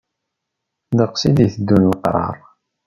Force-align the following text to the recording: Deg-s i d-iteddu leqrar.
Deg-s 0.97 1.23
i 1.29 1.31
d-iteddu 1.35 1.77
leqrar. 1.83 2.35